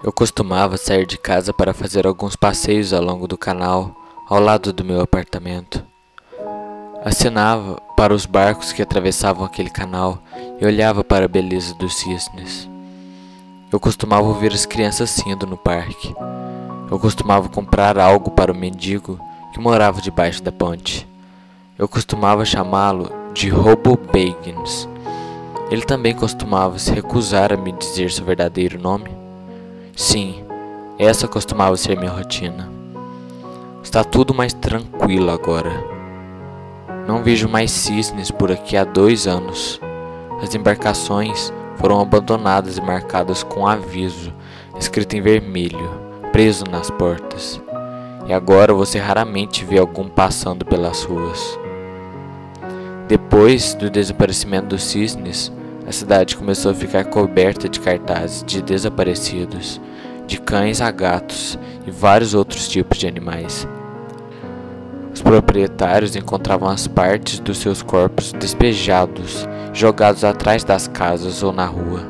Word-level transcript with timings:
Eu 0.00 0.12
costumava 0.12 0.76
sair 0.76 1.04
de 1.04 1.18
casa 1.18 1.52
para 1.52 1.74
fazer 1.74 2.06
alguns 2.06 2.36
passeios 2.36 2.92
ao 2.92 3.02
longo 3.02 3.26
do 3.26 3.36
canal, 3.36 3.96
ao 4.28 4.38
lado 4.38 4.72
do 4.72 4.84
meu 4.84 5.00
apartamento. 5.00 5.84
Acenava 7.04 7.82
para 7.96 8.14
os 8.14 8.24
barcos 8.24 8.72
que 8.72 8.80
atravessavam 8.80 9.44
aquele 9.44 9.70
canal 9.70 10.22
e 10.60 10.64
olhava 10.64 11.02
para 11.02 11.24
a 11.24 11.28
beleza 11.28 11.74
dos 11.74 11.96
cisnes. 11.96 12.70
Eu 13.72 13.80
costumava 13.80 14.22
ouvir 14.22 14.52
as 14.52 14.64
crianças 14.64 15.18
rindo 15.18 15.44
no 15.48 15.56
parque. 15.56 16.14
Eu 16.88 17.00
costumava 17.00 17.48
comprar 17.48 17.98
algo 17.98 18.30
para 18.30 18.52
o 18.52 18.56
mendigo 18.56 19.18
que 19.52 19.58
morava 19.58 20.00
debaixo 20.00 20.40
da 20.44 20.52
ponte. 20.52 21.08
Eu 21.76 21.88
costumava 21.88 22.44
chamá-lo 22.44 23.10
de 23.34 23.48
Robo 23.48 23.98
Baggins. 23.98 24.88
Ele 25.72 25.82
também 25.82 26.14
costumava 26.14 26.78
se 26.78 26.92
recusar 26.92 27.52
a 27.52 27.56
me 27.56 27.72
dizer 27.72 28.12
seu 28.12 28.24
verdadeiro 28.24 28.80
nome. 28.80 29.17
Sim, 29.98 30.44
essa 30.96 31.26
costumava 31.26 31.76
ser 31.76 31.98
minha 31.98 32.12
rotina. 32.12 32.70
Está 33.82 34.04
tudo 34.04 34.32
mais 34.32 34.52
tranquilo 34.52 35.28
agora. 35.28 35.72
Não 37.04 37.20
vejo 37.24 37.48
mais 37.48 37.72
cisnes 37.72 38.30
por 38.30 38.52
aqui 38.52 38.76
há 38.76 38.84
dois 38.84 39.26
anos. 39.26 39.80
As 40.40 40.54
embarcações 40.54 41.52
foram 41.78 42.00
abandonadas 42.00 42.78
e 42.78 42.80
marcadas 42.80 43.42
com 43.42 43.66
aviso, 43.66 44.32
escrito 44.78 45.16
em 45.16 45.20
vermelho, 45.20 45.90
preso 46.30 46.64
nas 46.70 46.88
portas. 46.90 47.60
E 48.28 48.32
agora 48.32 48.72
você 48.72 49.00
raramente 49.00 49.64
vê 49.64 49.80
algum 49.80 50.08
passando 50.08 50.64
pelas 50.64 51.02
ruas. 51.02 51.58
Depois 53.08 53.74
do 53.74 53.90
desaparecimento 53.90 54.68
dos 54.68 54.84
cisnes, 54.84 55.52
a 55.84 55.90
cidade 55.90 56.36
começou 56.36 56.70
a 56.70 56.74
ficar 56.74 57.06
coberta 57.06 57.68
de 57.68 57.80
cartazes 57.80 58.44
de 58.44 58.62
desaparecidos, 58.62 59.80
de 60.28 60.38
cães 60.38 60.82
a 60.82 60.90
gatos 60.90 61.58
e 61.86 61.90
vários 61.90 62.34
outros 62.34 62.68
tipos 62.68 62.98
de 62.98 63.08
animais. 63.08 63.66
Os 65.12 65.22
proprietários 65.22 66.14
encontravam 66.14 66.68
as 66.68 66.86
partes 66.86 67.40
dos 67.40 67.58
seus 67.58 67.82
corpos 67.82 68.32
despejados, 68.32 69.48
jogados 69.72 70.22
atrás 70.22 70.62
das 70.62 70.86
casas 70.86 71.42
ou 71.42 71.50
na 71.50 71.64
rua. 71.64 72.02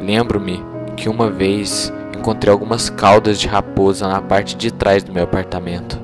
Lembro-me 0.00 0.64
que 0.96 1.08
uma 1.08 1.30
vez 1.30 1.92
encontrei 2.16 2.50
algumas 2.50 2.88
caudas 2.88 3.38
de 3.38 3.46
raposa 3.46 4.08
na 4.08 4.22
parte 4.22 4.56
de 4.56 4.72
trás 4.72 5.02
do 5.04 5.12
meu 5.12 5.24
apartamento. 5.24 6.00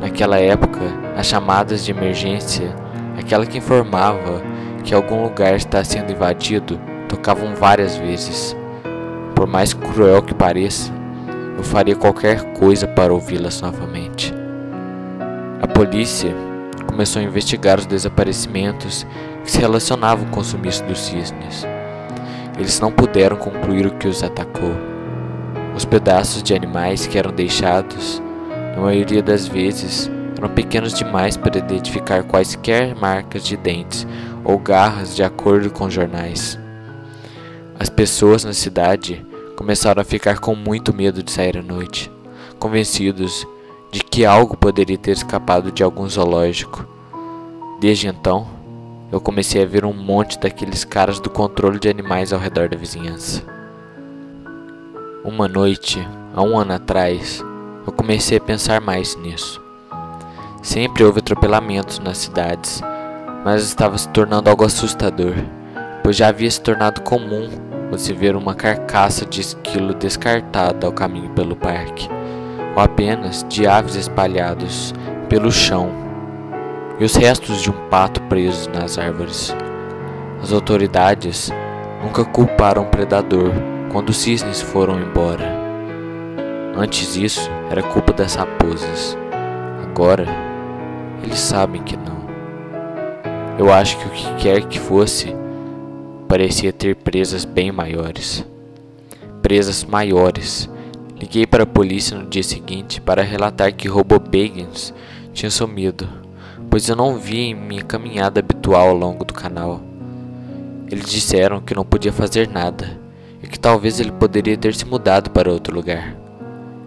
Naquela 0.00 0.38
época, 0.38 0.80
as 1.16 1.26
chamadas 1.26 1.82
de 1.82 1.92
emergência, 1.92 2.74
aquela 3.18 3.46
que 3.46 3.58
informava 3.58 4.42
que 4.84 4.94
algum 4.94 5.22
lugar 5.22 5.54
está 5.56 5.82
sendo 5.82 6.12
invadido 6.12 6.78
tocavam 7.08 7.54
várias 7.54 7.96
vezes. 7.96 8.59
Por 9.40 9.46
mais 9.46 9.72
cruel 9.72 10.20
que 10.20 10.34
pareça, 10.34 10.92
eu 11.56 11.64
faria 11.64 11.96
qualquer 11.96 12.52
coisa 12.52 12.86
para 12.86 13.10
ouvi-las 13.10 13.62
novamente. 13.62 14.34
A 15.62 15.66
polícia 15.66 16.30
começou 16.86 17.20
a 17.20 17.24
investigar 17.24 17.78
os 17.78 17.86
desaparecimentos 17.86 19.06
que 19.42 19.50
se 19.50 19.58
relacionavam 19.58 20.26
com 20.26 20.40
o 20.40 20.44
sumiço 20.44 20.84
dos 20.84 20.98
cisnes. 20.98 21.66
Eles 22.58 22.78
não 22.80 22.92
puderam 22.92 23.38
concluir 23.38 23.86
o 23.86 23.94
que 23.94 24.06
os 24.06 24.22
atacou. 24.22 24.74
Os 25.74 25.86
pedaços 25.86 26.42
de 26.42 26.54
animais 26.54 27.06
que 27.06 27.16
eram 27.16 27.32
deixados, 27.32 28.22
na 28.76 28.82
maioria 28.82 29.22
das 29.22 29.48
vezes, 29.48 30.10
eram 30.36 30.50
pequenos 30.50 30.92
demais 30.92 31.38
para 31.38 31.56
identificar 31.56 32.24
quaisquer 32.24 32.94
marcas 32.94 33.42
de 33.42 33.56
dentes 33.56 34.06
ou 34.44 34.58
garras 34.58 35.16
de 35.16 35.22
acordo 35.22 35.70
com 35.70 35.88
jornais. 35.88 36.58
As 37.78 37.88
pessoas 37.88 38.44
na 38.44 38.52
cidade 38.52 39.29
começaram 39.60 40.00
a 40.00 40.04
ficar 40.06 40.38
com 40.38 40.54
muito 40.54 40.94
medo 40.94 41.22
de 41.22 41.30
sair 41.30 41.58
à 41.58 41.62
noite, 41.62 42.10
convencidos 42.58 43.46
de 43.92 44.00
que 44.00 44.24
algo 44.24 44.56
poderia 44.56 44.96
ter 44.96 45.10
escapado 45.10 45.70
de 45.70 45.82
algum 45.82 46.08
zoológico. 46.08 46.88
Desde 47.78 48.08
então, 48.08 48.48
eu 49.12 49.20
comecei 49.20 49.62
a 49.62 49.66
ver 49.66 49.84
um 49.84 49.92
monte 49.92 50.38
daqueles 50.38 50.82
caras 50.82 51.20
do 51.20 51.28
controle 51.28 51.78
de 51.78 51.90
animais 51.90 52.32
ao 52.32 52.40
redor 52.40 52.70
da 52.70 52.76
vizinhança. 52.78 53.44
Uma 55.22 55.46
noite, 55.46 56.00
há 56.34 56.42
um 56.42 56.56
ano 56.56 56.72
atrás, 56.72 57.44
eu 57.86 57.92
comecei 57.92 58.38
a 58.38 58.40
pensar 58.40 58.80
mais 58.80 59.14
nisso. 59.16 59.62
Sempre 60.62 61.04
houve 61.04 61.18
atropelamentos 61.18 61.98
nas 61.98 62.16
cidades 62.16 62.82
mas 63.44 63.64
estava 63.64 63.96
se 63.96 64.08
tornando 64.08 64.50
algo 64.50 64.64
assustador, 64.64 65.34
pois 66.02 66.16
já 66.16 66.28
havia 66.28 66.50
se 66.50 66.60
tornado 66.60 67.02
comum 67.02 67.69
você 67.90 68.12
ver 68.12 68.36
uma 68.36 68.54
carcaça 68.54 69.26
de 69.26 69.40
esquilo 69.40 69.92
descartada 69.92 70.86
ao 70.86 70.92
caminho 70.92 71.30
pelo 71.30 71.56
parque, 71.56 72.08
ou 72.76 72.82
apenas 72.82 73.44
de 73.48 73.66
aves 73.66 73.96
espalhados 73.96 74.94
pelo 75.28 75.50
chão 75.50 75.90
e 76.98 77.04
os 77.04 77.16
restos 77.16 77.62
de 77.62 77.70
um 77.70 77.88
pato 77.88 78.20
preso 78.22 78.70
nas 78.70 78.98
árvores. 78.98 79.54
As 80.42 80.52
autoridades 80.52 81.50
nunca 82.02 82.24
culparam 82.24 82.82
o 82.82 82.86
predador 82.86 83.52
quando 83.90 84.10
os 84.10 84.18
cisnes 84.18 84.60
foram 84.60 85.00
embora. 85.00 85.58
Antes 86.76 87.16
isso 87.16 87.50
era 87.70 87.82
culpa 87.82 88.12
das 88.12 88.34
raposas. 88.34 89.16
Agora 89.82 90.26
eles 91.22 91.38
sabem 91.38 91.82
que 91.82 91.96
não. 91.96 92.20
Eu 93.58 93.72
acho 93.72 93.98
que 93.98 94.06
o 94.06 94.10
que 94.10 94.34
quer 94.36 94.62
que 94.64 94.78
fosse 94.78 95.34
parecia 96.30 96.72
ter 96.72 96.94
presas 96.94 97.44
bem 97.44 97.72
maiores. 97.72 98.46
Presas 99.42 99.82
maiores. 99.82 100.70
Liguei 101.18 101.44
para 101.44 101.64
a 101.64 101.66
polícia 101.66 102.16
no 102.16 102.30
dia 102.30 102.44
seguinte 102.44 103.00
para 103.00 103.24
relatar 103.24 103.74
que 103.74 103.88
Robo 103.88 104.16
Baggins 104.20 104.94
tinha 105.32 105.50
sumido, 105.50 106.08
pois 106.70 106.88
eu 106.88 106.94
não 106.94 107.18
vi 107.18 107.48
em 107.48 107.54
minha 107.56 107.82
caminhada 107.82 108.38
habitual 108.38 108.90
ao 108.90 108.94
longo 108.94 109.24
do 109.24 109.34
canal. 109.34 109.80
Eles 110.88 111.10
disseram 111.10 111.60
que 111.60 111.74
não 111.74 111.84
podia 111.84 112.12
fazer 112.12 112.48
nada 112.48 112.96
e 113.42 113.48
que 113.48 113.58
talvez 113.58 113.98
ele 113.98 114.12
poderia 114.12 114.56
ter 114.56 114.72
se 114.72 114.84
mudado 114.84 115.30
para 115.30 115.50
outro 115.50 115.74
lugar. 115.74 116.16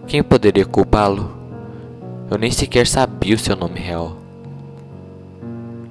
Quem 0.06 0.22
poderia 0.22 0.64
culpá-lo? 0.64 1.36
Eu 2.30 2.38
nem 2.38 2.50
sequer 2.50 2.86
sabia 2.86 3.34
o 3.34 3.38
seu 3.38 3.54
nome 3.54 3.78
real. 3.78 4.16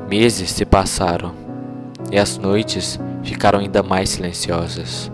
Meses 0.09 0.49
se 0.49 0.65
passaram 0.65 1.35
e 2.11 2.17
as 2.17 2.35
noites 2.39 2.99
ficaram 3.23 3.59
ainda 3.59 3.81
mais 3.81 4.09
silenciosas. 4.09 5.11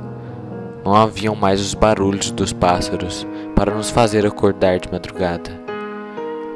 Não 0.83 0.95
haviam 0.95 1.35
mais 1.35 1.61
os 1.61 1.73
barulhos 1.73 2.31
dos 2.31 2.51
pássaros 2.53 3.27
para 3.55 3.73
nos 3.73 3.89
fazer 3.89 4.25
acordar 4.25 4.79
de 4.79 4.91
madrugada. 4.91 5.51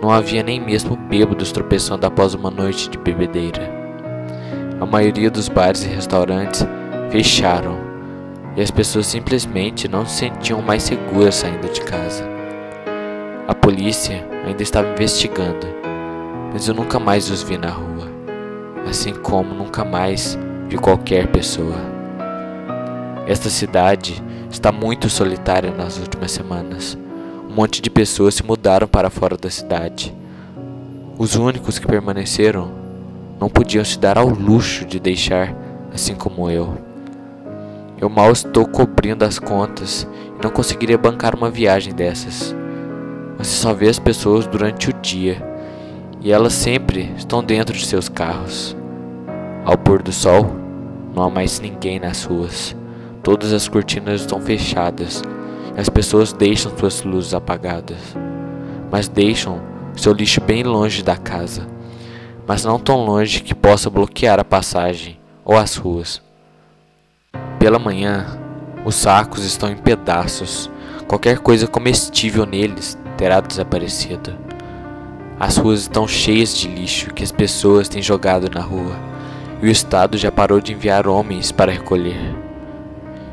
Não 0.02 0.10
havia 0.10 0.44
nem 0.44 0.60
mesmo 0.60 0.96
bêbados 0.96 1.52
tropeçando 1.52 2.06
após 2.06 2.34
uma 2.34 2.50
noite 2.50 2.90
de 2.90 2.98
bebedeira. 2.98 3.72
A 4.80 4.86
maioria 4.86 5.30
dos 5.30 5.48
bares 5.48 5.84
e 5.84 5.88
restaurantes 5.88 6.66
fecharam 7.10 7.78
e 8.56 8.62
as 8.62 8.72
pessoas 8.72 9.08
simplesmente 9.08 9.88
não 9.88 10.06
se 10.06 10.18
sentiam 10.18 10.62
mais 10.62 10.84
seguras 10.84 11.36
saindo 11.36 11.72
de 11.72 11.82
casa. 11.82 12.24
A 13.48 13.54
polícia 13.54 14.28
ainda 14.46 14.64
estava 14.64 14.92
investigando, 14.92 15.68
mas 16.52 16.68
eu 16.68 16.74
nunca 16.74 17.00
mais 17.00 17.30
os 17.30 17.44
vi 17.44 17.58
na 17.58 17.70
rua 17.70 18.14
assim 18.88 19.14
como 19.14 19.54
nunca 19.54 19.84
mais 19.84 20.38
vi 20.70 20.78
qualquer 20.78 21.28
pessoa. 21.28 21.76
Esta 23.28 23.50
cidade 23.50 24.22
está 24.50 24.72
muito 24.72 25.10
solitária 25.10 25.72
nas 25.72 25.98
últimas 25.98 26.32
semanas. 26.32 26.98
Um 27.50 27.54
monte 27.54 27.82
de 27.82 27.90
pessoas 27.90 28.36
se 28.36 28.44
mudaram 28.44 28.88
para 28.88 29.10
fora 29.10 29.38
da 29.38 29.50
cidade. 29.50 30.14
Os 31.18 31.36
únicos 31.36 31.80
que 31.80 31.88
permaneceram 31.88 32.72
não 33.40 33.50
podiam 33.50 33.84
se 33.86 33.98
dar 33.98 34.18
ao 34.18 34.28
luxo 34.28 34.86
de 34.86 35.00
deixar, 35.00 35.56
assim 35.94 36.16
como 36.16 36.50
eu. 36.50 36.78
Eu 38.00 38.10
mal 38.10 38.32
estou 38.32 38.68
cobrindo 38.68 39.24
as 39.24 39.40
contas 39.40 40.08
e 40.38 40.44
não 40.44 40.52
conseguiria 40.52 40.98
bancar 40.98 41.36
uma 41.36 41.50
viagem 41.50 41.94
dessas. 41.94 42.56
Você 43.38 43.52
só 43.52 43.74
vê 43.74 43.90
as 43.90 44.00
pessoas 44.00 44.46
durante 44.46 44.90
o 44.90 44.94
dia 45.02 45.42
e 46.22 46.32
elas 46.32 46.54
sempre 46.54 47.12
estão 47.18 47.44
dentro 47.44 47.76
de 47.76 47.86
seus 47.86 48.10
carros. 48.10 48.76
Ao 49.66 49.78
pôr 49.78 50.04
do 50.04 50.12
sol, 50.12 50.46
não 51.16 51.24
há 51.24 51.30
mais 51.30 51.62
ninguém 51.62 51.98
nas 51.98 52.26
ruas. 52.26 52.76
Todas 53.22 53.54
as 53.54 53.70
cortinas 53.70 54.22
estão 54.22 54.42
fechadas 54.42 55.24
e 55.76 55.80
as 55.80 55.88
pessoas 55.88 56.34
deixam 56.34 56.78
suas 56.78 57.02
luzes 57.04 57.34
apagadas. 57.34 58.16
Mas 58.92 59.08
deixam 59.08 59.62
seu 59.96 60.12
lixo 60.12 60.42
bem 60.42 60.64
longe 60.64 61.02
da 61.02 61.16
casa, 61.16 61.66
mas 62.46 62.66
não 62.66 62.78
tão 62.78 63.06
longe 63.06 63.42
que 63.42 63.56
possa 63.56 63.90
bloquear 63.90 64.38
a 64.38 64.44
passagem 64.44 65.18
ou 65.46 65.58
as 65.58 65.78
ruas. 65.78 66.22
Pela 67.58 67.80
manhã, 67.80 68.38
os 68.86 68.96
sacos 68.96 69.46
estão 69.46 69.70
em 69.70 69.78
pedaços. 69.78 70.70
Qualquer 71.08 71.40
coisa 71.40 71.68
comestível 71.68 72.46
neles 72.46 72.98
terá 73.16 73.40
desaparecido. 73.40 74.36
As 75.40 75.56
ruas 75.56 75.82
estão 75.82 76.06
cheias 76.06 76.58
de 76.58 76.68
lixo 76.68 77.14
que 77.14 77.24
as 77.24 77.32
pessoas 77.32 77.88
têm 77.88 78.02
jogado 78.02 78.50
na 78.54 78.62
rua, 78.62 79.13
e 79.64 79.68
o 79.70 79.72
Estado 79.72 80.18
já 80.18 80.30
parou 80.30 80.60
de 80.60 80.74
enviar 80.74 81.08
homens 81.08 81.50
para 81.50 81.72
recolher. 81.72 82.36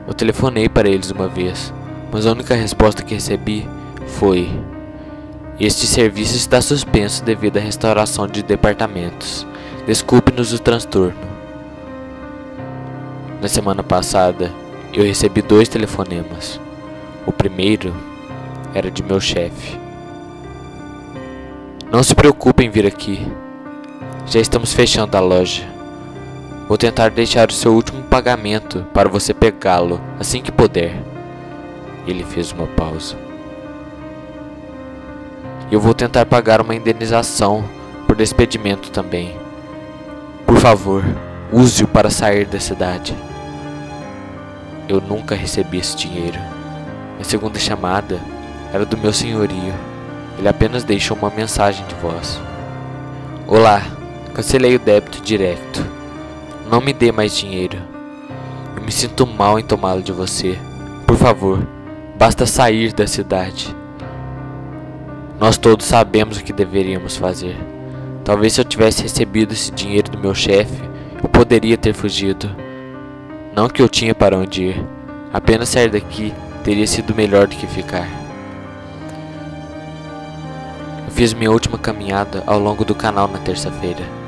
Eu 0.07 0.15
telefonei 0.15 0.69
para 0.69 0.89
eles 0.89 1.11
uma 1.11 1.27
vez, 1.27 1.75
mas 2.13 2.25
a 2.25 2.31
única 2.31 2.55
resposta 2.55 3.03
que 3.03 3.15
recebi 3.15 3.69
foi: 4.07 4.49
Este 5.59 5.89
serviço 5.89 6.37
está 6.37 6.63
suspenso 6.63 7.25
devido 7.25 7.57
à 7.57 7.61
restauração 7.61 8.29
de 8.29 8.45
departamentos. 8.45 9.45
Desculpe-nos 9.85 10.53
o 10.53 10.61
transtorno. 10.61 11.19
Na 13.43 13.49
semana 13.49 13.83
passada, 13.83 14.53
eu 14.95 15.03
recebi 15.03 15.43
dois 15.43 15.69
telefonemas. 15.69 16.61
O 17.27 17.33
primeiro 17.33 17.93
era 18.73 18.89
de 18.89 19.03
meu 19.03 19.19
chefe. 19.19 19.77
Não 21.91 22.05
se 22.05 22.15
preocupe 22.15 22.63
em 22.63 22.71
vir 22.71 22.87
aqui. 22.87 23.27
Já 24.27 24.39
estamos 24.39 24.73
fechando 24.73 25.17
a 25.17 25.21
loja. 25.21 25.70
Vou 26.71 26.79
tentar 26.79 27.11
deixar 27.11 27.49
o 27.49 27.53
seu 27.53 27.75
último 27.75 28.01
pagamento 28.05 28.87
para 28.95 29.09
você 29.09 29.35
pegá-lo 29.35 30.01
assim 30.21 30.41
que 30.41 30.53
puder. 30.53 31.03
Ele 32.07 32.23
fez 32.23 32.53
uma 32.53 32.69
pausa. 32.69 33.17
Eu 35.69 35.81
vou 35.81 35.95
tentar 35.95 36.27
pagar 36.27 36.61
uma 36.61 36.73
indenização 36.73 37.65
por 38.07 38.15
despedimento 38.15 38.89
também. 38.93 39.37
Por 40.47 40.59
favor, 40.59 41.03
use-o 41.53 41.89
para 41.89 42.09
sair 42.09 42.47
da 42.47 42.61
cidade. 42.61 43.17
Eu 44.89 45.01
nunca 45.01 45.35
recebi 45.35 45.79
esse 45.79 45.97
dinheiro. 45.97 46.39
A 47.19 47.25
segunda 47.25 47.59
chamada 47.59 48.21
era 48.73 48.87
do 48.87 48.97
meu 48.97 49.13
senhorio. 49.13 49.75
Ele 50.39 50.49
apenas 50.49 50.85
deixou 50.85 51.17
uma 51.17 51.31
mensagem 51.31 51.85
de 51.89 51.97
voz. 51.97 52.41
Olá, 53.49 53.83
cancelei 54.33 54.77
o 54.77 54.79
débito 54.79 55.21
direto. 55.21 55.90
Não 56.71 56.81
me 56.81 56.93
dê 56.93 57.11
mais 57.11 57.37
dinheiro. 57.37 57.77
Eu 58.77 58.83
me 58.85 58.93
sinto 58.93 59.27
mal 59.27 59.59
em 59.59 59.63
tomá-lo 59.65 60.01
de 60.01 60.13
você. 60.13 60.57
Por 61.05 61.17
favor, 61.17 61.67
basta 62.17 62.47
sair 62.47 62.93
da 62.93 63.09
cidade. 63.09 63.75
Nós 65.41 65.59
todos 65.59 65.87
sabemos 65.87 66.39
o 66.39 66.45
que 66.45 66.53
deveríamos 66.53 67.17
fazer. 67.17 67.57
Talvez 68.25 68.53
se 68.53 68.61
eu 68.61 68.65
tivesse 68.65 69.03
recebido 69.03 69.53
esse 69.53 69.73
dinheiro 69.73 70.13
do 70.13 70.19
meu 70.19 70.33
chefe, 70.33 70.81
eu 71.21 71.29
poderia 71.29 71.77
ter 71.77 71.93
fugido. 71.93 72.49
Não 73.53 73.69
que 73.69 73.83
eu 73.83 73.89
tinha 73.89 74.15
para 74.15 74.39
onde 74.39 74.67
ir. 74.67 74.87
Apenas 75.33 75.71
sair 75.71 75.91
daqui 75.91 76.33
teria 76.63 76.87
sido 76.87 77.13
melhor 77.17 77.49
do 77.49 77.57
que 77.57 77.67
ficar. 77.67 78.07
Eu 81.05 81.11
fiz 81.11 81.35
minha 81.35 81.51
última 81.51 81.77
caminhada 81.77 82.45
ao 82.47 82.61
longo 82.61 82.85
do 82.85 82.95
canal 82.95 83.27
na 83.27 83.39
terça-feira. 83.39 84.20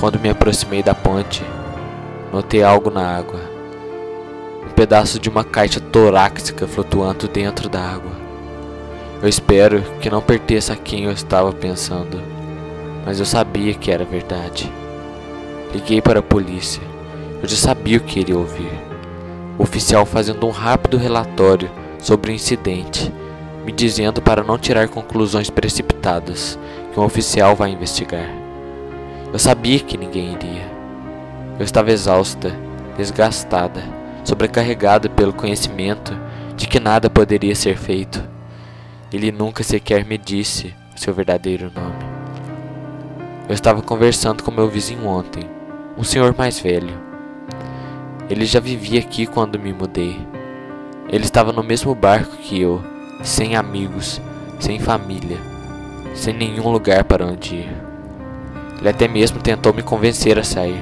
Quando 0.00 0.18
me 0.18 0.30
aproximei 0.30 0.82
da 0.82 0.94
ponte, 0.94 1.44
notei 2.32 2.62
algo 2.62 2.90
na 2.90 3.06
água. 3.06 3.38
Um 4.66 4.70
pedaço 4.70 5.20
de 5.20 5.28
uma 5.28 5.44
caixa 5.44 5.78
torácica 5.78 6.66
flutuando 6.66 7.28
dentro 7.28 7.68
da 7.68 7.82
água. 7.82 8.12
Eu 9.22 9.28
espero 9.28 9.82
que 10.00 10.08
não 10.08 10.22
pertença 10.22 10.72
a 10.72 10.76
quem 10.76 11.04
eu 11.04 11.12
estava 11.12 11.52
pensando, 11.52 12.18
mas 13.04 13.20
eu 13.20 13.26
sabia 13.26 13.74
que 13.74 13.90
era 13.90 14.02
verdade. 14.06 14.72
Liguei 15.70 16.00
para 16.00 16.20
a 16.20 16.22
polícia. 16.22 16.82
Eu 17.42 17.46
já 17.46 17.56
sabia 17.56 17.98
o 17.98 18.00
que 18.00 18.20
iria 18.20 18.38
ouvir. 18.38 18.72
O 19.58 19.64
oficial 19.64 20.06
fazendo 20.06 20.46
um 20.46 20.50
rápido 20.50 20.96
relatório 20.96 21.70
sobre 21.98 22.32
o 22.32 22.34
incidente, 22.34 23.12
me 23.66 23.70
dizendo 23.70 24.22
para 24.22 24.42
não 24.42 24.56
tirar 24.56 24.88
conclusões 24.88 25.50
precipitadas, 25.50 26.58
que 26.90 26.98
um 26.98 27.04
oficial 27.04 27.54
vai 27.54 27.70
investigar. 27.70 28.49
Eu 29.32 29.38
sabia 29.38 29.78
que 29.78 29.96
ninguém 29.96 30.32
iria. 30.32 30.68
Eu 31.58 31.64
estava 31.64 31.92
exausta, 31.92 32.50
desgastada, 32.96 33.82
sobrecarregada 34.24 35.08
pelo 35.08 35.32
conhecimento 35.32 36.16
de 36.56 36.66
que 36.66 36.80
nada 36.80 37.08
poderia 37.08 37.54
ser 37.54 37.76
feito. 37.76 38.22
Ele 39.12 39.30
nunca 39.30 39.62
sequer 39.62 40.04
me 40.04 40.18
disse 40.18 40.74
seu 40.96 41.14
verdadeiro 41.14 41.70
nome. 41.74 42.04
Eu 43.48 43.54
estava 43.54 43.82
conversando 43.82 44.42
com 44.42 44.50
meu 44.50 44.68
vizinho 44.68 45.06
ontem, 45.06 45.44
um 45.96 46.04
senhor 46.04 46.34
mais 46.36 46.58
velho. 46.58 46.92
Ele 48.28 48.44
já 48.44 48.60
vivia 48.60 49.00
aqui 49.00 49.26
quando 49.26 49.58
me 49.58 49.72
mudei. 49.72 50.20
Ele 51.08 51.24
estava 51.24 51.52
no 51.52 51.62
mesmo 51.62 51.94
barco 51.94 52.36
que 52.36 52.60
eu, 52.60 52.82
sem 53.22 53.56
amigos, 53.56 54.20
sem 54.58 54.78
família, 54.78 55.38
sem 56.14 56.34
nenhum 56.34 56.70
lugar 56.70 57.04
para 57.04 57.26
onde 57.26 57.56
ir. 57.56 57.89
Ele 58.80 58.88
até 58.88 59.06
mesmo 59.06 59.40
tentou 59.40 59.72
me 59.74 59.82
convencer 59.82 60.38
a 60.38 60.44
sair. 60.44 60.80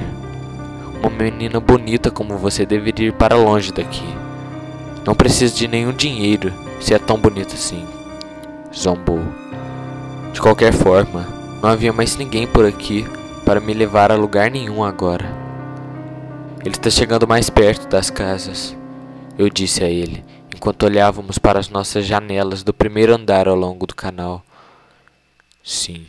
Uma 1.03 1.11
menina 1.11 1.61
bonita 1.61 2.11
como 2.11 2.39
você 2.39 2.65
deveria 2.65 3.09
ir 3.09 3.13
para 3.13 3.37
longe 3.37 3.73
daqui. 3.73 4.07
Não 5.05 5.15
precisa 5.15 5.55
de 5.55 5.67
nenhum 5.67 5.93
dinheiro 5.93 6.53
se 6.81 6.95
é 6.95 6.99
tão 6.99 7.19
bonita 7.19 7.55
assim. 7.55 7.85
Zombou. 8.75 9.21
De 10.33 10.41
qualquer 10.41 10.73
forma, 10.73 11.27
não 11.63 11.71
havia 11.71 11.93
mais 11.93 12.17
ninguém 12.17 12.47
por 12.47 12.65
aqui 12.65 13.05
para 13.45 13.61
me 13.61 13.73
levar 13.75 14.13
a 14.13 14.15
lugar 14.15 14.51
nenhum 14.51 14.85
agora. 14.85 15.25
Ele 16.65 16.75
está 16.75 16.91
chegando 16.91 17.27
mais 17.27 17.49
perto 17.49 17.89
das 17.89 18.11
casas, 18.11 18.77
eu 19.39 19.49
disse 19.49 19.83
a 19.83 19.89
ele, 19.89 20.25
enquanto 20.55 20.83
olhávamos 20.83 21.39
para 21.39 21.59
as 21.59 21.69
nossas 21.69 22.05
janelas 22.05 22.63
do 22.63 22.75
primeiro 22.75 23.15
andar 23.15 23.49
ao 23.49 23.55
longo 23.55 23.87
do 23.87 23.95
canal. 23.95 24.45
Sim. 25.63 26.05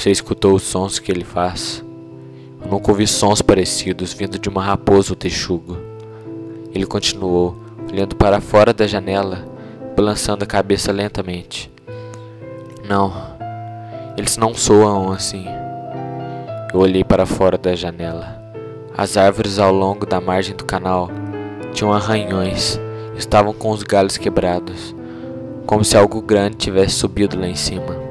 Você 0.00 0.10
escutou 0.10 0.54
os 0.54 0.62
sons 0.62 0.98
que 0.98 1.12
ele 1.12 1.24
faz? 1.24 1.84
Eu 2.64 2.70
nunca 2.70 2.90
ouvi 2.90 3.06
sons 3.06 3.42
parecidos 3.42 4.14
vindo 4.14 4.38
de 4.38 4.48
uma 4.48 4.64
raposa 4.64 5.12
ou 5.12 5.14
texugo. 5.14 5.76
Ele 6.74 6.86
continuou, 6.86 7.54
olhando 7.86 8.16
para 8.16 8.40
fora 8.40 8.72
da 8.72 8.86
janela, 8.86 9.46
balançando 9.94 10.42
a 10.42 10.46
cabeça 10.46 10.90
lentamente. 10.90 11.70
Não, 12.88 13.12
eles 14.16 14.38
não 14.38 14.54
soam 14.54 15.12
assim. 15.12 15.44
Eu 16.72 16.80
olhei 16.80 17.04
para 17.04 17.26
fora 17.26 17.58
da 17.58 17.74
janela. 17.74 18.42
As 18.96 19.18
árvores 19.18 19.58
ao 19.58 19.70
longo 19.70 20.06
da 20.06 20.18
margem 20.18 20.56
do 20.56 20.64
canal 20.64 21.10
tinham 21.74 21.92
arranhões 21.92 22.80
estavam 23.18 23.52
com 23.52 23.68
os 23.68 23.82
galhos 23.82 24.16
quebrados, 24.16 24.96
como 25.66 25.84
se 25.84 25.94
algo 25.94 26.22
grande 26.22 26.56
tivesse 26.56 26.94
subido 26.94 27.38
lá 27.38 27.46
em 27.46 27.54
cima. 27.54 28.09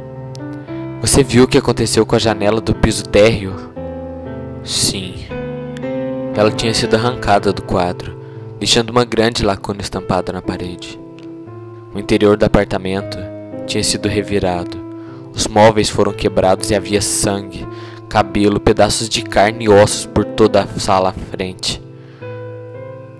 Você 1.01 1.23
viu 1.23 1.45
o 1.45 1.47
que 1.47 1.57
aconteceu 1.57 2.05
com 2.05 2.15
a 2.15 2.19
janela 2.19 2.59
do 2.59 2.75
piso 2.75 3.05
térreo? 3.05 3.55
Sim. 4.65 5.15
Ela 6.35 6.51
tinha 6.51 6.73
sido 6.73 6.95
arrancada 6.95 7.53
do 7.53 7.61
quadro, 7.61 8.19
deixando 8.59 8.89
uma 8.89 9.05
grande 9.05 9.43
lacuna 9.43 9.81
estampada 9.81 10.33
na 10.33 10.41
parede. 10.41 10.99
O 11.93 11.99
interior 11.99 12.35
do 12.35 12.43
apartamento 12.43 13.17
tinha 13.65 13.83
sido 13.83 14.09
revirado. 14.09 14.77
Os 15.33 15.47
móveis 15.47 15.89
foram 15.89 16.11
quebrados 16.11 16.69
e 16.69 16.75
havia 16.75 17.01
sangue, 17.01 17.65
cabelo, 18.09 18.59
pedaços 18.59 19.07
de 19.07 19.21
carne 19.21 19.65
e 19.65 19.69
ossos 19.69 20.05
por 20.05 20.25
toda 20.25 20.63
a 20.63 20.67
sala 20.79 21.09
à 21.09 21.13
frente. 21.13 21.81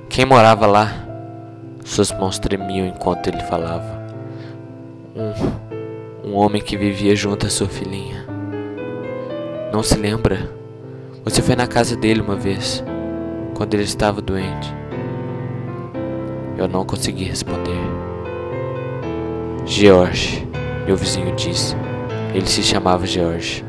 Quem 0.09 0.25
morava 0.25 0.67
lá? 0.67 1.07
Suas 1.85 2.11
mãos 2.11 2.39
tremiam 2.39 2.85
enquanto 2.87 3.27
ele 3.27 3.41
falava. 3.43 4.03
Um, 5.15 5.58
um 6.29 6.35
homem 6.35 6.61
que 6.61 6.77
vivia 6.77 7.15
junto 7.15 7.47
à 7.47 7.49
sua 7.49 7.67
filhinha. 7.67 8.23
Não 9.73 9.81
se 9.81 9.97
lembra? 9.97 10.51
Você 11.23 11.41
foi 11.41 11.55
na 11.55 11.65
casa 11.65 11.95
dele 11.95 12.21
uma 12.21 12.35
vez, 12.35 12.83
quando 13.55 13.73
ele 13.73 13.81
estava 13.81 14.21
doente. 14.21 14.71
Eu 16.55 16.67
não 16.67 16.85
consegui 16.85 17.23
responder. 17.23 17.79
George, 19.65 20.47
meu 20.85 20.95
vizinho 20.95 21.35
disse. 21.35 21.75
Ele 22.31 22.45
se 22.45 22.61
chamava 22.61 23.07
George. 23.07 23.65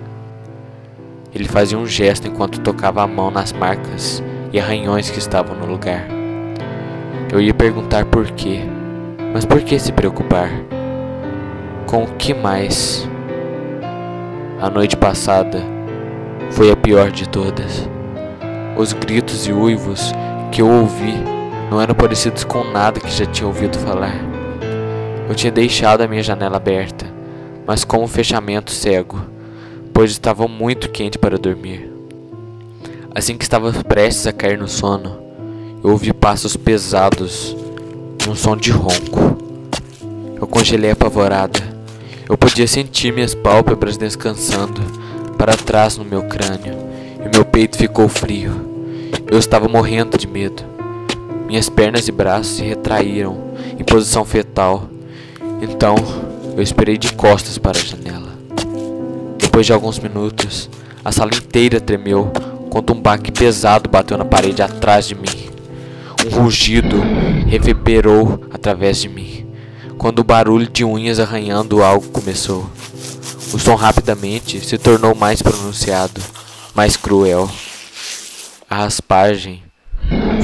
Ele 1.35 1.49
fazia 1.49 1.79
um 1.79 1.87
gesto 1.87 2.29
enquanto 2.29 2.61
tocava 2.61 3.03
a 3.03 3.07
mão 3.07 3.31
nas 3.31 3.55
marcas 3.55 4.23
e 4.53 4.61
arranhões 4.61 5.09
que 5.09 5.19
estavam 5.19 5.57
no 5.57 5.65
lugar. 5.65 6.07
Eu 7.33 7.41
ia 7.41 7.55
perguntar 7.55 8.05
por 8.05 8.31
quê, 8.33 8.61
mas 9.33 9.47
por 9.47 9.63
que 9.63 9.79
se 9.79 9.93
preocupar? 9.93 10.51
Com 11.91 12.05
o 12.05 12.07
que 12.15 12.33
mais? 12.33 13.05
A 14.61 14.71
noite 14.71 14.97
passada 14.97 15.61
foi 16.53 16.71
a 16.71 16.77
pior 16.77 17.11
de 17.11 17.29
todas. 17.29 17.89
Os 18.79 18.93
gritos 18.93 19.49
e 19.49 19.53
uivos 19.53 20.13
que 20.53 20.63
eu 20.63 20.71
ouvi 20.71 21.15
não 21.69 21.81
eram 21.81 21.97
parecidos 21.97 22.45
com 22.45 22.63
nada 22.63 23.01
que 23.01 23.11
já 23.11 23.27
tinha 23.27 23.49
ouvido 23.49 23.77
falar. 23.77 24.15
Eu 25.29 25.35
tinha 25.35 25.51
deixado 25.51 26.03
a 26.03 26.07
minha 26.07 26.23
janela 26.23 26.59
aberta, 26.59 27.07
mas 27.67 27.85
com 27.85 28.05
o 28.05 28.09
fechamento 28.09 28.71
cego 28.71 29.21
pois 29.93 30.13
estava 30.13 30.47
muito 30.47 30.89
quente 30.89 31.19
para 31.19 31.37
dormir. 31.37 31.91
Assim 33.13 33.37
que 33.37 33.43
estava 33.43 33.73
prestes 33.83 34.29
a 34.29 34.33
cair 34.33 34.57
no 34.57 34.69
sono, 34.69 35.19
eu 35.83 35.91
ouvi 35.91 36.13
passos 36.13 36.57
pesados 36.57 37.57
e 38.25 38.31
um 38.31 38.37
som 38.37 38.57
de 38.57 38.71
ronco. 38.71 39.37
Eu 40.41 40.47
congelei 40.47 40.93
apavorada. 40.93 41.70
Eu 42.31 42.39
podia 42.39 42.69
sentir 42.69 43.13
minhas 43.13 43.35
pálpebras 43.35 43.97
descansando 43.97 44.81
para 45.37 45.57
trás 45.57 45.97
no 45.97 46.05
meu 46.05 46.23
crânio 46.23 46.77
e 47.27 47.29
meu 47.29 47.45
peito 47.45 47.77
ficou 47.77 48.09
frio. 48.09 48.53
Eu 49.29 49.37
estava 49.37 49.67
morrendo 49.67 50.17
de 50.17 50.29
medo. 50.29 50.63
Minhas 51.49 51.69
pernas 51.69 52.07
e 52.07 52.13
braços 52.13 52.55
se 52.55 52.63
retraíram 52.63 53.37
em 53.77 53.83
posição 53.83 54.25
fetal. 54.25 54.89
Então, 55.61 55.97
eu 56.57 56.63
esperei 56.63 56.97
de 56.97 57.13
costas 57.15 57.59
para 57.59 57.77
a 57.77 57.83
janela. 57.83 58.31
Depois 59.37 59.67
de 59.67 59.73
alguns 59.73 59.99
minutos, 59.99 60.71
a 61.05 61.11
sala 61.11 61.33
inteira 61.35 61.81
tremeu 61.81 62.31
quando 62.71 62.93
um 62.93 63.03
baque 63.03 63.33
pesado 63.33 63.91
bateu 63.91 64.17
na 64.17 64.25
parede 64.25 64.63
atrás 64.63 65.09
de 65.09 65.17
mim. 65.17 65.51
Um 66.25 66.43
rugido 66.43 67.03
reverberou 67.49 68.45
através 68.53 68.99
de 68.99 69.09
mim, 69.09 69.40
quando 70.01 70.21
o 70.21 70.25
barulho 70.25 70.67
de 70.67 70.83
unhas 70.83 71.21
arranhando 71.21 71.83
algo 71.83 72.09
começou. 72.09 72.67
O 73.53 73.59
som 73.59 73.75
rapidamente 73.75 74.59
se 74.59 74.79
tornou 74.79 75.15
mais 75.15 75.43
pronunciado, 75.43 76.23
mais 76.75 76.97
cruel. 76.97 77.51
A 78.69 78.77
raspagem, 78.77 79.63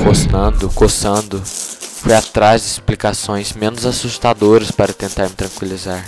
rosnando, 0.04 0.68
coçando, 0.74 1.40
foi 1.42 2.12
atrás 2.12 2.60
de 2.60 2.68
explicações 2.68 3.54
menos 3.54 3.86
assustadoras 3.86 4.70
para 4.70 4.92
tentar 4.92 5.22
me 5.22 5.34
tranquilizar. 5.34 6.06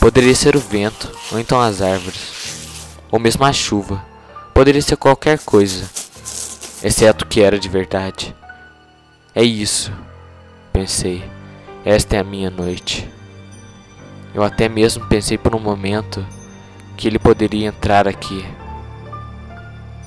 Poderia 0.00 0.34
ser 0.34 0.56
o 0.56 0.60
vento, 0.60 1.10
ou 1.32 1.38
então 1.38 1.60
as 1.60 1.82
árvores, 1.82 2.22
ou 3.10 3.20
mesmo 3.20 3.44
a 3.44 3.52
chuva. 3.52 4.02
Poderia 4.54 4.80
ser 4.80 4.96
qualquer 4.96 5.38
coisa, 5.40 5.84
exceto 6.82 7.26
que 7.26 7.42
era 7.42 7.58
de 7.58 7.68
verdade. 7.68 8.34
É 9.34 9.42
isso, 9.42 9.92
pensei. 10.72 11.31
Esta 11.84 12.16
é 12.16 12.20
a 12.20 12.24
minha 12.24 12.48
noite. 12.48 13.10
Eu 14.32 14.44
até 14.44 14.68
mesmo 14.68 15.04
pensei 15.06 15.36
por 15.36 15.52
um 15.54 15.58
momento 15.58 16.24
que 16.96 17.08
ele 17.08 17.18
poderia 17.18 17.66
entrar 17.66 18.06
aqui. 18.06 18.44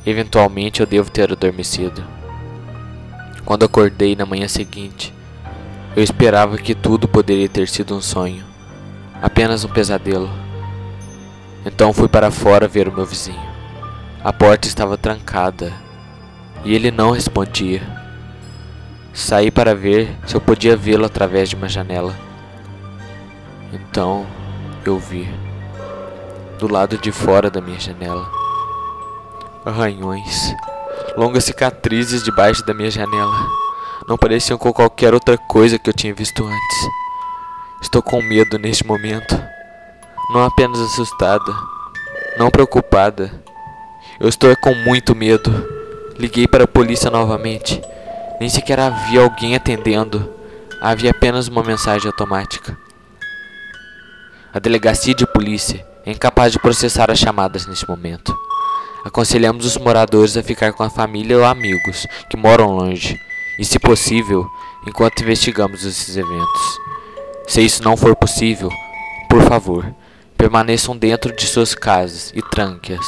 Eventualmente 0.05 0.79
eu 0.79 0.88
devo 0.88 1.12
ter 1.12 1.34
adormecido. 1.34 2.01
Quando 3.44 3.65
acordei 3.65 4.15
na 4.15 4.25
manhã 4.25 4.48
seguinte, 4.48 5.13
eu 5.98 6.01
esperava 6.01 6.58
que 6.58 6.74
tudo 6.74 7.10
poderia 7.10 7.50
ter 7.50 7.67
sido 7.67 7.94
um 7.94 8.01
sonho, 8.01 8.46
apenas 9.22 9.65
um 9.65 9.70
pesadelo. 9.70 10.29
Então 11.65 11.91
fui 11.91 12.08
para 12.08 12.32
fora 12.32 12.70
ver 12.70 12.88
o 12.88 12.94
meu 12.94 13.05
vizinho. 13.05 13.53
A 14.24 14.32
porta 14.32 14.67
estava 14.67 14.98
trancada 14.98 15.74
e 16.63 16.74
ele 16.74 16.89
não 16.89 17.12
respondia. 17.12 18.04
Saí 19.15 19.50
para 19.50 19.74
ver 19.74 20.13
se 20.27 20.36
eu 20.36 20.41
podia 20.41 20.75
vê-lo 20.75 21.05
através 21.05 21.48
de 21.48 21.55
uma 21.55 21.69
janela. 21.69 22.13
Então 23.72 24.27
eu 24.84 25.00
vi, 25.00 25.25
do 26.60 26.69
lado 26.69 26.98
de 26.98 27.13
fora 27.13 27.50
da 27.50 27.62
minha 27.62 27.79
janela, 27.79 28.29
arranhões, 29.65 30.53
longas 31.15 31.45
cicatrizes 31.45 32.24
debaixo 32.24 32.65
da 32.65 32.74
minha 32.74 32.91
janela. 32.91 33.34
Não 34.05 34.17
pareciam 34.17 34.57
com 34.57 34.74
qualquer 34.74 35.13
outra 35.13 35.38
coisa 35.38 35.79
que 35.79 35.89
eu 35.89 35.93
tinha 35.93 36.13
visto 36.13 36.43
antes. 36.43 36.77
Estou 37.81 38.01
com 38.01 38.22
medo 38.22 38.60
neste 38.60 38.86
momento. 38.86 39.41
Não 40.34 40.43
apenas 40.43 40.77
assustada, 40.77 41.55
não 42.38 42.51
preocupada. 42.51 43.31
Eu 44.19 44.27
estou 44.27 44.53
com 44.57 44.75
muito 44.75 45.15
medo. 45.15 45.50
Liguei 46.19 46.48
para 46.48 46.65
a 46.65 46.67
polícia 46.67 47.10
novamente. 47.10 47.81
Nem 48.39 48.50
sequer 48.50 48.80
havia 48.80 49.22
alguém 49.22 49.56
atendendo. 49.56 50.34
Havia 50.82 51.12
apenas 51.12 51.48
uma 51.48 51.63
mensagem 51.63 52.08
automática. 52.08 52.77
A 54.54 54.60
delegacia 54.60 55.13
de 55.13 55.25
polícia 55.25 55.86
é 56.06 56.12
incapaz 56.12 56.51
de 56.51 56.60
processar 56.60 57.10
as 57.10 57.20
chamadas 57.20 57.65
neste 57.65 57.88
momento. 57.88 58.36
Aconselhamos 59.04 59.65
os 59.65 59.77
moradores 59.77 60.36
a 60.36 60.44
ficar 60.44 60.74
com 60.74 60.84
a 60.84 60.89
família 60.89 61.38
ou 61.38 61.46
amigos 61.46 62.08
que 62.30 62.38
moram 62.38 62.72
longe, 62.72 63.20
e 63.60 63.65
se 63.65 63.77
possível, 63.77 64.50
enquanto 64.88 65.22
investigamos 65.22 65.86
esses 65.86 66.18
eventos. 66.18 66.80
Se 67.48 67.62
isso 67.62 67.84
não 67.84 67.96
for 67.96 68.15
possível, 68.15 68.72
por 69.30 69.44
favor, 69.44 69.94
permaneçam 70.38 70.98
dentro 70.98 71.36
de 71.36 71.46
suas 71.46 71.75
casas 71.75 72.32
e 72.36 72.42
tranque-as. 72.42 73.06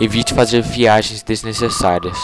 Evite 0.00 0.34
fazer 0.34 0.62
viagens 0.62 1.22
desnecessárias. 1.22 2.18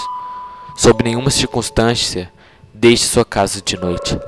Sob 0.80 1.04
nenhuma 1.04 1.28
circunstância, 1.28 2.32
deixe 2.72 3.04
sua 3.04 3.22
casa 3.22 3.60
de 3.60 3.76
noite. 3.76 4.18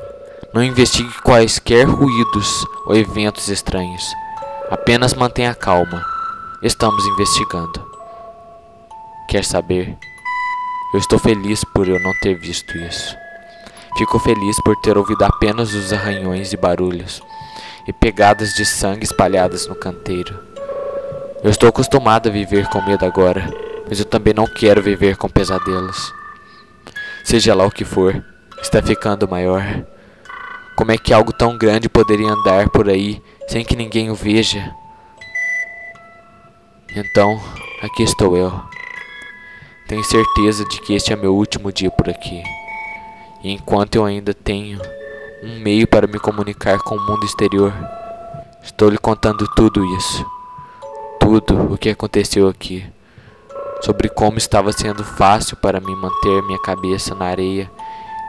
Não 0.52 0.62
investigue 0.62 1.10
quaisquer 1.22 1.88
ruídos 1.88 2.66
ou 2.84 2.94
eventos 2.94 3.48
estranhos. 3.48 4.04
Apenas 4.70 5.14
mantenha 5.14 5.54
calma. 5.54 6.04
Estamos 6.62 7.06
investigando. 7.06 7.82
Quer 9.30 9.46
saber? 9.46 9.96
Eu 10.92 10.98
estou 10.98 11.18
feliz 11.18 11.64
por 11.74 11.88
eu 11.88 11.98
não 11.98 12.12
ter 12.20 12.34
visto 12.34 12.76
isso. 12.76 13.16
Fico 13.96 14.18
feliz 14.18 14.60
por 14.62 14.76
ter 14.82 14.98
ouvido 14.98 15.22
apenas 15.22 15.72
os 15.72 15.90
arranhões 15.90 16.52
e 16.52 16.56
barulhos 16.58 17.22
e 17.88 17.94
pegadas 17.94 18.50
de 18.50 18.66
sangue 18.66 19.04
espalhadas 19.04 19.66
no 19.66 19.74
canteiro. 19.74 20.38
Eu 21.42 21.48
estou 21.48 21.70
acostumado 21.70 22.28
a 22.28 22.32
viver 22.32 22.68
com 22.68 22.82
medo 22.82 23.06
agora, 23.06 23.48
mas 23.88 23.98
eu 23.98 24.04
também 24.04 24.34
não 24.34 24.46
quero 24.46 24.82
viver 24.82 25.16
com 25.16 25.30
pesadelos. 25.30 26.12
Seja 27.32 27.54
lá 27.54 27.64
o 27.64 27.70
que 27.70 27.82
for, 27.82 28.22
está 28.60 28.82
ficando 28.82 29.26
maior. 29.26 29.64
Como 30.76 30.92
é 30.92 30.98
que 30.98 31.14
algo 31.14 31.32
tão 31.32 31.56
grande 31.56 31.88
poderia 31.88 32.30
andar 32.30 32.68
por 32.68 32.90
aí 32.90 33.22
sem 33.48 33.64
que 33.64 33.74
ninguém 33.74 34.10
o 34.10 34.14
veja? 34.14 34.70
Então, 36.94 37.40
aqui 37.80 38.02
estou 38.02 38.36
eu. 38.36 38.52
Tenho 39.88 40.04
certeza 40.04 40.62
de 40.66 40.78
que 40.82 40.92
este 40.92 41.14
é 41.14 41.16
meu 41.16 41.34
último 41.34 41.72
dia 41.72 41.90
por 41.90 42.10
aqui. 42.10 42.42
E 43.42 43.50
enquanto 43.50 43.94
eu 43.94 44.04
ainda 44.04 44.34
tenho 44.34 44.78
um 45.42 45.58
meio 45.58 45.88
para 45.88 46.06
me 46.06 46.18
comunicar 46.18 46.80
com 46.80 46.96
o 46.96 47.06
mundo 47.06 47.24
exterior, 47.24 47.72
estou 48.62 48.90
lhe 48.90 48.98
contando 48.98 49.48
tudo 49.56 49.82
isso. 49.96 50.22
Tudo 51.18 51.72
o 51.72 51.78
que 51.78 51.88
aconteceu 51.88 52.46
aqui. 52.46 52.84
Sobre 53.84 54.08
como 54.08 54.38
estava 54.38 54.72
sendo 54.72 55.04
fácil 55.04 55.56
para 55.56 55.80
mim 55.80 55.94
manter 55.96 56.42
minha 56.44 56.60
cabeça 56.60 57.14
na 57.14 57.26
areia 57.26 57.70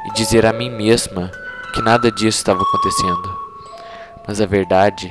e 0.07 0.13
dizer 0.13 0.45
a 0.45 0.51
mim 0.51 0.69
mesma 0.69 1.31
que 1.73 1.81
nada 1.81 2.11
disso 2.11 2.39
estava 2.39 2.61
acontecendo. 2.61 3.37
Mas 4.27 4.41
a 4.41 4.45
verdade 4.45 5.07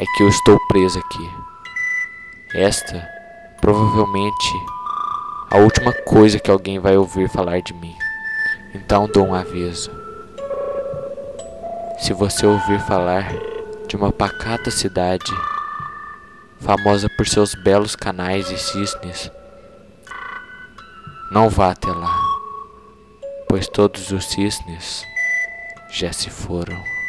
é 0.00 0.04
que 0.16 0.22
eu 0.22 0.28
estou 0.28 0.58
preso 0.68 0.98
aqui. 0.98 1.30
Esta, 2.54 3.08
provavelmente, 3.60 4.52
a 5.50 5.58
última 5.58 5.92
coisa 5.92 6.40
que 6.40 6.50
alguém 6.50 6.78
vai 6.78 6.96
ouvir 6.96 7.28
falar 7.28 7.60
de 7.62 7.72
mim. 7.74 7.94
Então 8.74 9.06
dou 9.06 9.26
um 9.26 9.34
aviso. 9.34 9.90
Se 11.98 12.12
você 12.12 12.46
ouvir 12.46 12.80
falar 12.80 13.32
de 13.86 13.94
uma 13.94 14.10
pacata 14.10 14.70
cidade, 14.70 15.32
famosa 16.58 17.08
por 17.16 17.28
seus 17.28 17.54
belos 17.54 17.94
canais 17.94 18.50
e 18.50 18.58
cisnes, 18.58 19.30
não 21.32 21.48
vá 21.48 21.70
até 21.70 21.90
lá, 21.90 22.14
pois 23.48 23.66
todos 23.66 24.10
os 24.10 24.26
cisnes 24.26 25.02
já 25.90 26.12
se 26.12 26.28
foram. 26.28 27.01